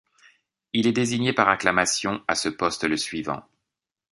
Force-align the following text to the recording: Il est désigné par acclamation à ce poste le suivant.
Il 0.73 0.87
est 0.87 0.93
désigné 0.93 1.31
par 1.31 1.47
acclamation 1.49 2.23
à 2.27 2.33
ce 2.33 2.49
poste 2.49 2.85
le 2.85 2.97
suivant. 2.97 3.43